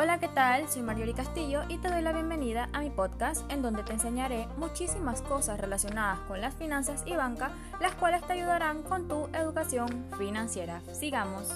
[0.00, 0.68] Hola, ¿qué tal?
[0.68, 4.46] Soy Marioli Castillo y te doy la bienvenida a mi podcast en donde te enseñaré
[4.56, 10.06] muchísimas cosas relacionadas con las finanzas y banca, las cuales te ayudarán con tu educación
[10.16, 10.82] financiera.
[10.92, 11.52] Sigamos.